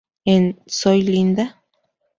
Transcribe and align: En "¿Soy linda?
En 0.25 0.59
"¿Soy 0.65 1.03
linda? 1.03 1.61